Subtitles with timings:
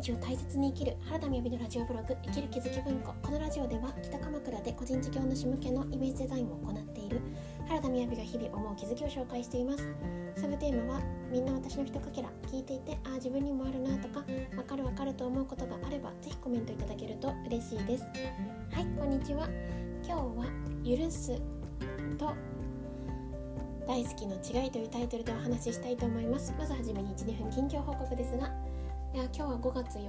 [0.00, 3.14] 日を大切に生きる原田美のラジオブログ生きる気づき文庫。
[3.22, 7.20] このラジオでは北鎌倉で個人事業主向けのイメージデザインを行っている
[7.68, 9.86] 原田美が日々思う気づきを紹介しています。
[10.36, 14.24] サブテーマはみんな私のひとかけら聞いていてああ自分にもあるなとか
[14.56, 18.04] わかるわかると思うことがあればぜひコメントいただけると嬉しいです。
[18.72, 19.48] はいこんにちは。
[20.02, 21.38] 今日は許す
[22.16, 22.32] と
[23.86, 26.54] 大好きの違いというタイトルでお話ししたいと思います。
[26.58, 28.50] まずはじめに12分近況報告ですが
[29.12, 30.00] 今日は5月4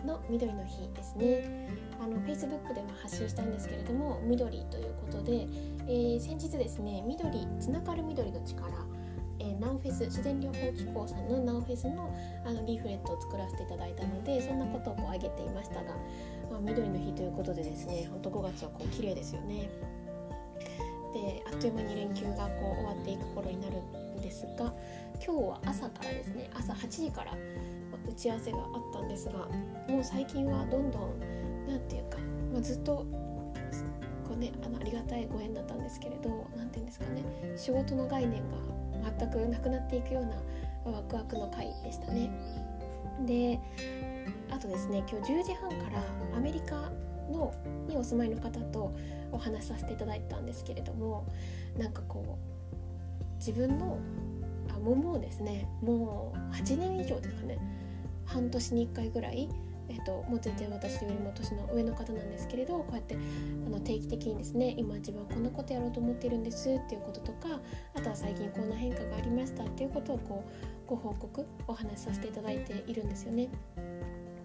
[0.00, 1.68] 日の緑の日ですね。
[2.00, 5.46] あの Facebook では発信したんですけれども緑ということで、
[5.86, 8.68] えー、先日ですね緑つながる緑の力、
[9.60, 12.12] ナオフェス自然療法機構さんのナオフェスの
[12.44, 15.82] あのリーフレットを作らせていただいたのでそんなことをこう挙げていましたが、
[16.50, 19.70] まあ、緑の日ということでですねほんと5月はこう綺麗ですよね。
[21.14, 24.74] であっという間に連休がこう終わっていく頃になるんですが
[25.24, 27.32] 今日は朝からですね朝8時から
[28.16, 29.46] ち合わせがあったんですが
[29.88, 31.20] もう最近はどんどん
[31.68, 32.18] 何て言うか、
[32.52, 33.06] まあ、ずっと
[34.26, 37.22] こう、ね、あのありがたいご縁だったんですけれど何て言うんですかね
[37.56, 38.56] 仕事の概念が
[39.18, 42.30] 全くなくなっていくようなワクワクの回でしたね。
[43.26, 43.58] で
[44.50, 46.02] あとですね今日10時半から
[46.36, 46.90] アメリカ
[47.30, 47.52] の
[47.88, 48.94] にお住まいの方と
[49.32, 51.26] お話しさせていただいたんですけれども
[51.76, 52.38] なんかこ
[52.72, 53.98] う自分の
[54.68, 57.58] あもうですねもう8年以上ですかね
[58.26, 59.48] 半年に1回ぐらい、
[59.88, 63.16] えっと、もう全然私よりも年の上の方なんですけれどこうやって
[63.66, 67.60] あの定期的にですね今自分はこんなことやろうと思ってるんですっていうこととか
[67.94, 73.48] あとは最近こんな変化がありましたっていうことをこうご報告お話しさせていただいているんですよね。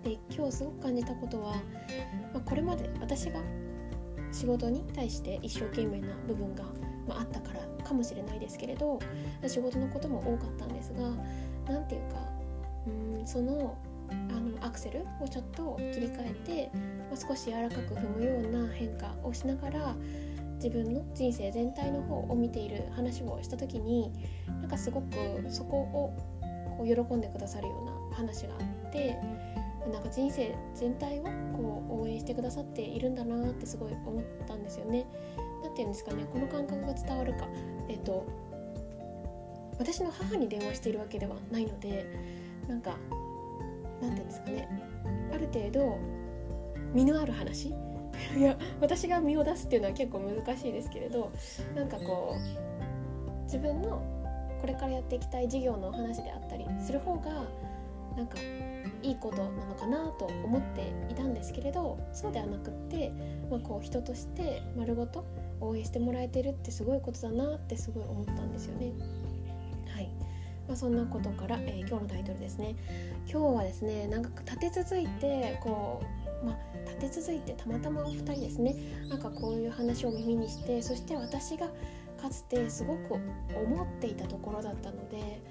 [0.03, 1.53] で今日すごく感じたことは、
[2.33, 3.39] まあ、これまで私が
[4.31, 6.63] 仕事に対して一生懸命な部分が、
[7.07, 8.99] まあ、あったからかもしれないですけれど
[9.45, 11.02] 仕事のことも多かったんですが
[11.67, 12.30] 何て言うか
[13.25, 13.77] その
[14.09, 16.77] あのアクセルをちょっと切り替えて、
[17.09, 19.95] まあ、少し柔らかく踏むような変化をしながら
[20.55, 24.11] 自分の人生全体の方を見ている話をした時に
[24.61, 25.08] なんかすごく
[25.49, 26.14] そこを
[26.77, 29.17] こう喜んでくださるような話があって
[29.92, 35.08] なんか人生全体をこう応援してくださっているんだなってすごい思ったんですよね。
[35.64, 37.48] なんて言うんですかねこの感覚が伝わるか、
[37.88, 38.26] えっと、
[39.77, 42.05] 私の母に電話しているわけではないので
[42.67, 42.98] なんか
[44.02, 44.70] なんて言うんですかね
[45.33, 45.98] ある程度
[46.94, 47.73] 身のある話？
[48.38, 51.32] いや私が身を出すっていうのは結構難しいですけれど
[51.76, 54.02] なんかこう自分の
[54.60, 57.45] これからやっていきたい事業のお話であったりする方が
[58.16, 58.38] なんか
[59.02, 63.11] いいことなのかなと思っていたんですけれどそうではなくって、
[63.50, 65.26] まあ、こう人として丸ごと
[65.60, 68.92] 応援してもらえてるってすごいことだなってすごい思ったんですよね。
[70.67, 72.76] まあ、そんなことから、えー、今日のタイトルですね。
[73.30, 76.02] 今日はですねなんか立て続いてこ
[76.44, 78.76] う、まあ、立て続いてたまたまお二人ですね。
[79.10, 81.67] なんかこういう話を耳にしてそして私が
[82.21, 83.16] かつてすごく
[83.55, 85.42] 思っていたところだったので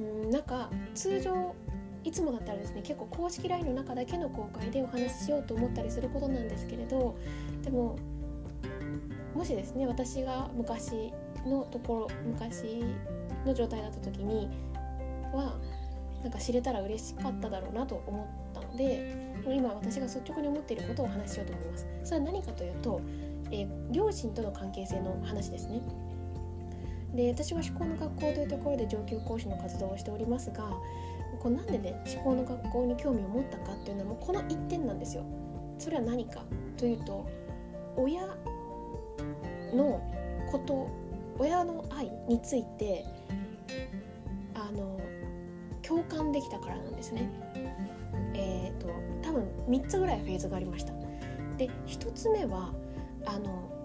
[0.00, 1.54] うんなんか通常
[2.02, 7.16] いつもだったらですね結構公式 LINE の中だけの公開でお話ししようと思ったりすることなんですけれど
[7.62, 7.96] でも
[9.34, 11.12] もしですね私が昔
[11.44, 12.84] のところ昔
[13.46, 14.48] の状態だった時に
[15.32, 15.58] は
[16.22, 19.14] なんか知れたら嬉しかっただろうなと思ったので
[19.46, 21.86] 今私が率直に思っていることをお話ししようと思います。
[22.04, 23.00] それは何かというと、
[23.52, 25.80] えー、両親との関係性の話ですね。
[27.14, 30.68] で私は思考の学校というところで上級講師の活動をしておりますが
[31.40, 35.24] こうなんでね思考の学校に興味を持ったかっていうのはもうこの一点なんですよ。
[35.78, 36.42] それは何か
[36.76, 37.26] というと
[37.96, 38.26] 親
[39.72, 40.00] の
[40.50, 40.88] こと
[41.38, 43.04] 親の愛について
[44.54, 44.98] あの
[45.82, 47.30] 共感できたからなんですね。
[48.34, 48.88] えっ、ー、と
[49.22, 50.92] 多分3つぐらいフェーズがありました。
[51.56, 52.72] で1つ目は
[53.24, 53.75] あの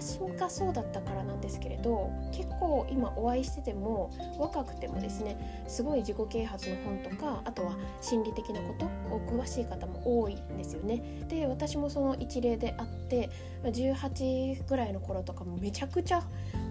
[0.00, 11.24] 私がそうだったからなんですけれど結構今お会いしてても若くてもですねすごい自己啓発の本とかあとは心理的なことを詳しい方も多いんですよね。
[11.28, 13.30] で私もその一例であって
[13.64, 16.22] 18ぐらいの頃とかもめちゃくちゃ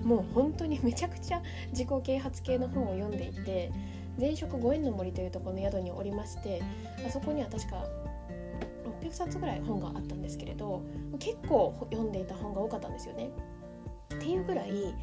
[0.04, 1.42] もう本当に めちゃくちゃ
[1.72, 3.72] 自己啓発系の本を読んでいて
[4.20, 6.62] 前職ご縁の森というところの宿におりまして
[7.06, 7.84] あそこには確か
[9.04, 10.84] 600冊ぐらい本があったんですけれど
[11.20, 13.30] 結構読んでいた本が多かったんですよね。
[14.14, 14.94] っていうぐらい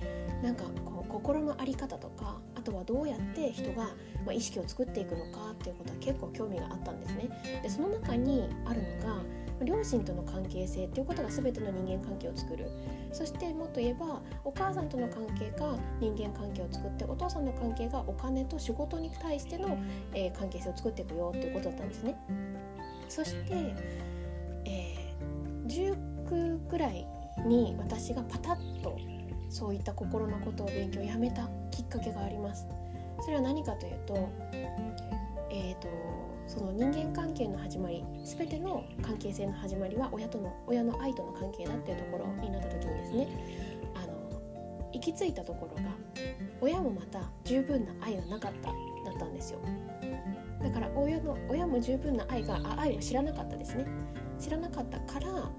[0.42, 3.84] なんかこう心の在り方とかあとはどうやって人が、
[4.24, 7.60] まあ、意識を作っていくのかっていうことは結構興味があったんですね。
[7.62, 9.22] でその中にあるのが
[9.64, 12.70] 両親との関係性っていうことが全ての人間関係を作る
[13.12, 19.78] そしてもっと言えばお母さんとの関係が人間関係を作ってお父さんの関係がお金と仕事に対しての、
[20.14, 22.16] えー、関係性を作っていくよっていうことだったんですね
[23.10, 23.74] そして、
[24.64, 25.94] えー、
[26.26, 27.06] 19くらい
[27.46, 28.96] に私がパタッと
[29.48, 32.66] そういった心のことを勉強をやめたきっかけがあります。
[33.22, 34.30] それは何かというと
[35.50, 35.88] えーと、
[36.46, 43.28] その人間関係の始まり全ての関係性の始まりは親との親の愛との関係だっていうところになった時にですね
[43.96, 45.90] あの行き着いたところが
[46.60, 49.58] 親もまた十分な愛がなかっただったんですよ。
[50.62, 53.86] だから親の親も十分な愛があ愛を知らなかったですね。
[54.38, 55.50] 知らなかったから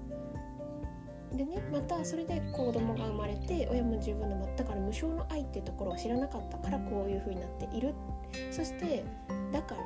[1.36, 7.94] でねまたそれで子供が生まれて親も十分なだから無償の愛っていうところを知らなかったからこういう風になっている。
[8.50, 9.04] そして
[9.52, 9.80] だから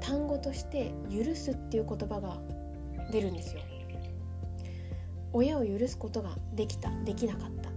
[0.00, 2.38] 単語として「許す」っていう言葉が
[3.10, 3.62] 出るんですよ。
[5.32, 7.70] 親を許すことができたできなかった。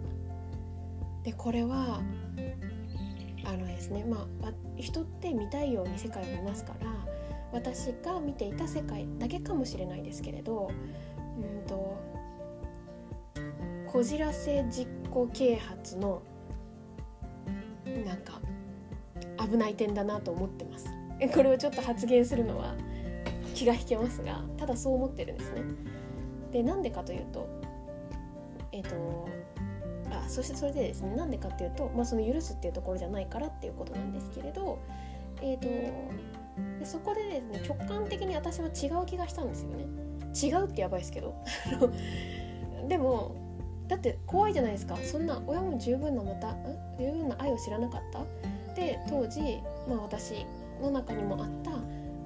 [1.23, 2.01] でこれは
[3.45, 6.87] あのですねまあ人って見たいように世界を見ますから
[7.51, 10.69] 私が見ていた世界だけかもしれないですけれど
[11.37, 11.97] うんと
[13.87, 16.21] こじらせ実行啓発の
[18.05, 18.41] なんか
[19.49, 20.87] 危ない点だなと思ってます。
[21.33, 22.75] これをちょっと発言するのは
[23.53, 25.61] 気が引けますがただそう思ってるんですね。
[26.51, 27.47] でなんでかというと
[28.71, 29.29] えっ、ー、と
[30.25, 34.79] あそしてそれでですねなんでかっていうと、まあ、その許すっていうところじゃないからっていうことなんですけれど
[35.41, 35.67] えっ、ー、と
[36.79, 39.85] でそこでですね直感的に私は違う気がしたんですよね。
[40.35, 41.33] 違うってやばいですけど。
[42.87, 43.35] でも
[43.87, 44.97] だって怖いじゃないですか。
[44.97, 46.55] そんな親も十分なまた
[46.99, 48.25] 十分な愛を知らなかった？
[48.75, 50.45] で当時、まあ、私
[50.81, 51.71] の中にもあった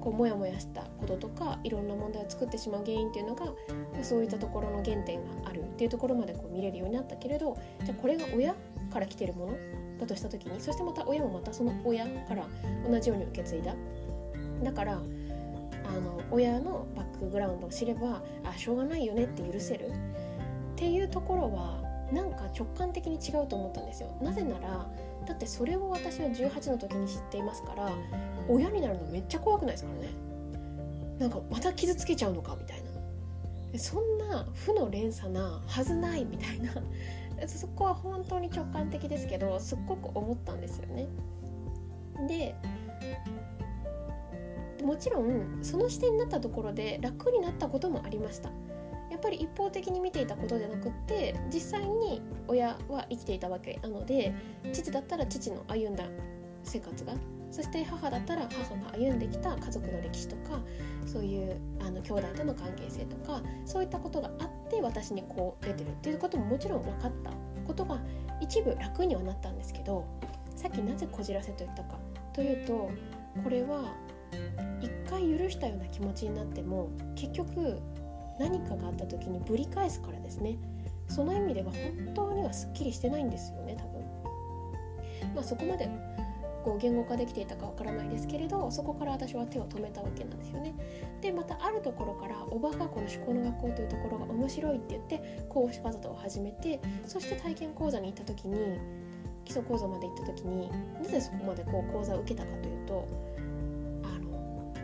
[0.00, 3.46] こうモヤモヤしたこととかいろんな問題を作ってしまう原因っていうのが
[4.02, 8.54] そういったところの原点があるっていうところまでこう見れるようになったけれどじゃあこれが親
[8.92, 9.56] から来てるもの
[9.98, 12.46] だとした時にそしてまた親もまたその親から
[12.86, 13.74] 同じように受け継いだ。
[14.62, 19.86] だからあの親のバックグラウンドを知ればあしょうがないよねって許せる。
[19.86, 19.90] っ
[20.76, 21.80] ていうところは
[22.12, 24.14] なんか直感的に違うと思ったんですよ。
[24.20, 24.86] なぜなら
[25.26, 27.90] だってそれを私は18の時に知っていますから
[28.50, 30.12] 親になるのめっちゃ怖くないですからね。
[31.18, 32.79] なんかまた傷つけちゃうのかみたいな。
[33.76, 36.72] そんな負の連鎖なはずないみたいな。
[37.46, 41.08] そこは本当に直感的ですけどすっごく思ったんですよね。
[42.28, 42.54] で
[44.84, 48.50] もちろんその視点になったところで楽になったこともありました。
[49.10, 54.32] やっぱり一方的に見ていたことじゃなくって実際に親は生きていたわけなので
[54.72, 56.04] 父だったら父の歩んだ
[56.62, 57.14] 生活が
[57.50, 60.60] そして母だったら母が歩んできた家族の歴史とか
[61.06, 67.32] そういうあの兄弟との関係性とかそういったことがあって私にこう出てるっていうことももちろん分かった
[67.66, 68.00] ことが
[68.40, 70.04] 一部楽にはなったんですけど
[70.56, 71.98] さっきなぜこじらせと言ったか
[72.32, 72.90] というと
[73.42, 73.94] これは
[74.80, 77.80] 一回許したような気持ちになっても結局
[78.38, 80.56] 何かがあった時にぶり返すからですね。
[81.08, 85.34] その意味では本当にはすっきりしてないんですよね多分。
[85.34, 85.88] まあそこまで
[86.64, 90.74] こう言語化できていたかわからないですけれどそこから私は手を止めたわけなんですよね。
[91.20, 98.78] でまたあるところからおばがこの思考の学校というところが面白いって言って講師活動を始めてそして体験講座に行った時に
[99.44, 100.70] 基礎講座まで行った時に
[101.02, 103.08] なぜそこまでこう講座を受けたかというと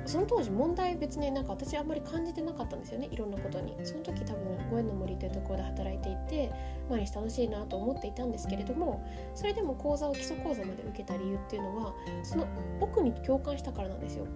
[0.06, 3.76] その当時問題別になんか私あんまり感じてなかったんですよねいろんなことに。
[3.84, 6.52] その時多分ご縁の森というところで働いていて
[6.88, 12.46] 毎日楽しいなと思っていたんですけれどもそれでも講座を基礎講座まで受けた理由っていうのはその
[12.80, 14.26] 奥に共感したからなんですよ。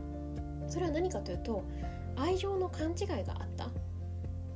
[0.68, 1.64] それは何かというと
[2.16, 3.68] 愛情の勘違いがあった。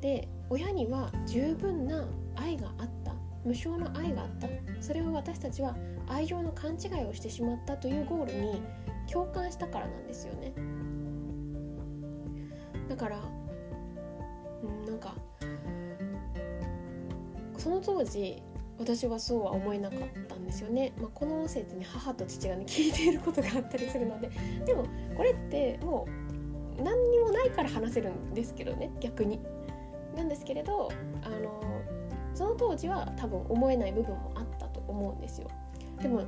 [0.00, 2.06] で親には十分な
[2.36, 3.14] 愛があった。
[3.44, 4.48] 無償の愛があった。
[4.80, 5.76] それを私たちは
[6.08, 8.62] 愛情の勘違いをしてしまったというゴールに
[9.10, 10.52] 共感したからなんですよね。
[12.94, 13.18] だから
[14.62, 15.14] うんなんか
[17.58, 18.40] その当時
[18.78, 19.98] 私はそうは思えなかっ
[20.28, 24.30] たんですよね、まあ、この音声ってね母と父がね聞いていることがあったりするので
[24.64, 24.86] でも
[25.16, 26.06] これっても
[26.78, 29.40] う何にもないから話せるんですけどね逆に。
[30.14, 30.92] なんですけれど
[31.24, 31.60] あの
[32.32, 35.48] その当時は多分思えない部分もあったと思うんですよ。
[36.00, 36.22] でも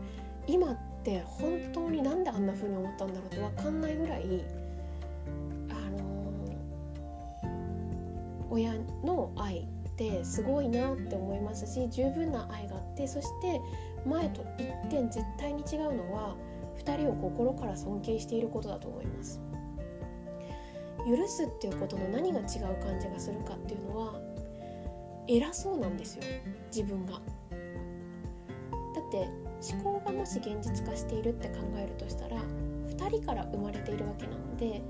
[0.49, 4.45] 今って本当になんであんな風に思ったんだろうって分かんないぐらい
[8.57, 8.73] 親
[9.05, 13.61] の愛ってすごいなって思いますし十分な愛があってそして
[14.07, 16.37] 前と一点絶対に違うのは
[16.79, 19.41] 2人を心から尊敬していることだと思います
[21.07, 22.47] 許すっていうことの何が違う
[22.83, 24.21] 感じがするかっていうのは
[25.29, 26.23] 偉そうなんですよ
[26.75, 27.13] 自分が。
[27.13, 29.29] だって
[29.73, 32.37] 思考がもし現実化しているって考えるとしたら
[32.89, 34.83] 2人から生まれているわけなので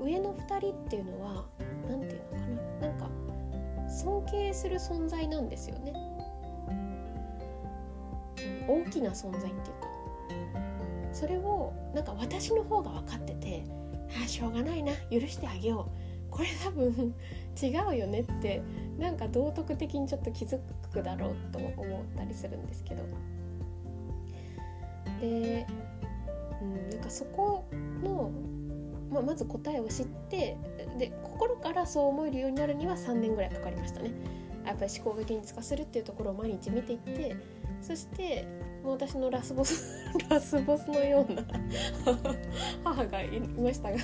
[0.00, 1.44] 上の2人っていうのは
[1.88, 2.88] 何て言うのかな。
[2.88, 3.10] なんか
[3.88, 5.92] 尊敬する存在なんですよね、
[8.68, 9.86] 大きな存在っていうか。
[11.12, 13.64] それをなんか私の方が分かってて
[14.20, 14.92] ああしょうがないな。
[15.10, 15.88] 許してあげよ
[16.28, 16.30] う。
[16.30, 17.14] これ多分
[17.62, 18.60] 違うよねって
[18.98, 20.58] なんか道徳的にちょっと気づ
[20.92, 23.02] くだろうと思ったりするんですけど。
[25.20, 25.66] で、
[26.60, 27.64] うん、なんかそこ
[28.02, 28.30] の、
[29.10, 30.56] まあ、まず答えを知って
[30.98, 34.10] で心からそう思えるようになるには3年ぐらいかかりましたね。
[34.66, 37.36] やっぱり思考が現実化するっていうところを毎日見ていって
[37.80, 38.46] そして
[38.82, 41.42] もう私のラスボス ラスボスのような
[42.82, 43.98] 母がいましたが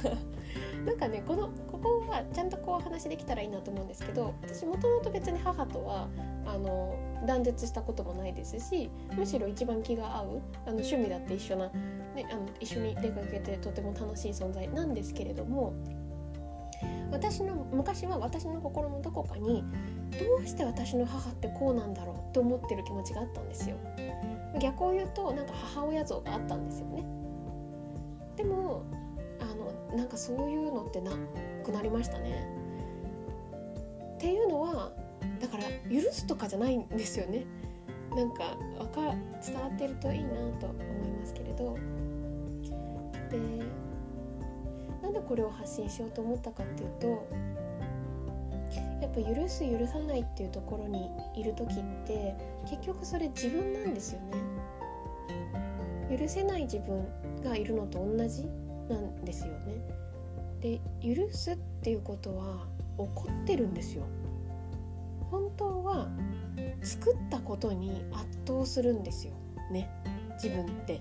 [0.86, 6.08] なんかねこのここはちゃんとこう話できたらいいなと思うんですけど私もともと別に母とは
[6.46, 6.94] あの
[7.24, 15.74] 断絶したこともないですしむしろ一番気が合うあの趣味だって一緒な、ね、あの一緒に出かけてとても楽しい存在なんですけれども
[17.10, 19.64] 私の昔は私の心のどこかに
[20.18, 23.76] どうして私の母ってこうなんだろうって思ってる気持ちがあったんですよ。
[24.60, 27.04] 逆を言うとなんか母親像があったんですよね。
[28.36, 28.84] でも
[29.40, 31.12] あのなんかそういうのってな
[31.64, 32.46] くなりましたね。
[34.14, 34.92] っていうのは
[35.40, 37.44] だから許すとかじゃないんですよね。
[38.14, 38.56] なんか
[38.92, 40.30] か伝わってるといいな
[40.60, 41.76] と思いますけれど。
[43.30, 43.38] で
[45.02, 47.26] なんでこれを発信しようと思ったかっていうと
[49.00, 52.36] やっぱ許す許さないっていうところにいる時って
[52.70, 56.16] 結局それ自分なんですよね。
[56.16, 57.06] 許せない自分
[57.42, 58.44] がいるのと同じ
[58.88, 59.82] なんですよね。
[60.60, 62.66] で許すっていうことは
[62.98, 64.04] 怒ってるんですよ。
[65.32, 66.08] 本当は
[66.82, 69.32] 作ったことに圧倒するんですよ。
[69.70, 69.90] ね。
[70.34, 71.00] 自分って。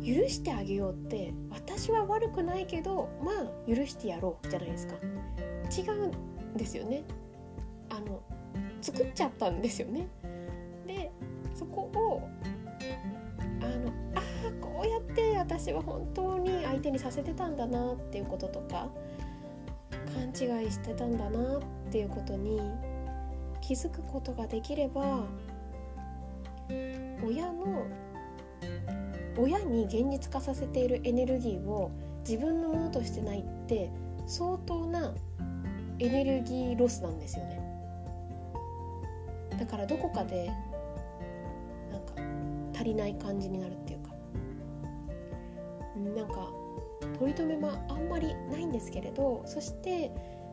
[0.00, 4.94] 許してあげようって私は悪くないけどまあ許してやろうじゃないですか。
[5.76, 7.04] 違うんですよね。
[7.90, 8.22] あの
[8.80, 10.08] 作っちゃったんですよね。
[10.86, 11.10] で
[11.54, 12.28] そこを
[13.60, 18.88] あのああこうやって私は本当に相手にさせてたんだなっていうこととか
[20.14, 22.60] 勘違いしてたんだなっていうことに
[23.60, 25.24] 気づくことができれば
[27.24, 27.86] 親の
[29.36, 31.90] 親に現実化させているエネルギーを
[32.28, 33.90] 自分のものとしてないって
[34.26, 35.14] 相当な
[35.98, 37.60] エネルギーロスなんですよね。
[39.58, 40.50] だからどこかで
[41.90, 42.14] なんか
[42.74, 44.10] 足りない感じになるっていうか。
[46.16, 46.50] なんか
[47.20, 50.10] 取り留めもあんまりないんですけれどそして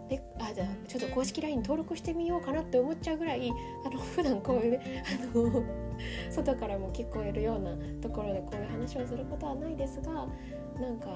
[0.09, 3.51] であじゃあちょっと公式 LINE 登録してみようかなって思っちゃうぐらい
[3.85, 5.63] あの普段こういうねあの
[6.29, 7.71] 外からも聞こえるような
[8.01, 10.27] ところでこういう話をすることはないですが
[10.79, 11.07] なんか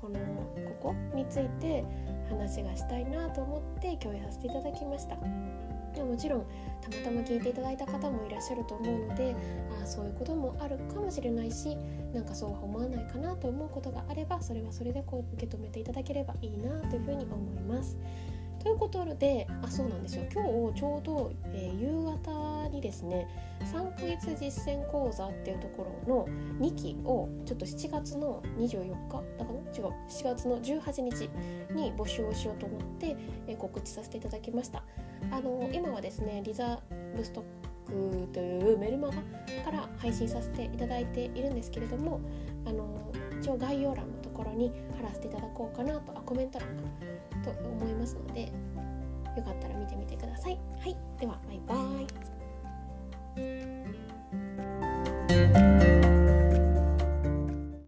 [0.00, 0.18] この
[0.80, 1.84] ここについて
[2.28, 5.16] 話がしたいなと思って共有させていただきました。
[5.94, 6.46] でもちろん
[6.80, 9.34] たまたま聞いていただいた方もいらっしゃると思うので
[9.82, 11.76] あそういうこともあるかもしれないし
[12.12, 17.96] なんかそうは思わないかなと思うことがあればそれはそれでこう受け止めていただければいいなというふうに思います。
[18.64, 20.24] ということであそうなんですよ。
[20.32, 20.42] 今
[20.72, 23.28] 日ちょうど、えー、夕方にですね
[23.72, 26.26] 3ヶ月実践講座っていうところの
[26.60, 31.30] 2期をちょっと7月の24日だかな違う7月の18日
[31.74, 33.16] に募集をしようと思って、
[33.48, 34.82] えー、告知させていただきました。
[35.30, 37.44] あの今はですねリザーブストッ
[38.24, 39.14] クというメルマガ
[39.62, 42.18] から配信させていただいているんですけれども
[42.64, 43.12] あの
[43.44, 46.66] 一応概要欄のところに貼らせていただこうかなとあコメント欄
[47.44, 48.50] かと思いますので
[49.36, 50.58] よかったら見てみてください。
[50.80, 52.04] はい、ではバイバー
[55.80, 55.83] イ。